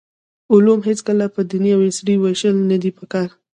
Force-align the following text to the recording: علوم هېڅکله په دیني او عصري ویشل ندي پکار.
علوم 0.53 0.79
هېڅکله 0.89 1.25
په 1.35 1.41
دیني 1.49 1.71
او 1.75 1.81
عصري 1.89 2.15
ویشل 2.19 2.55
ندي 2.71 2.91
پکار. 2.97 3.29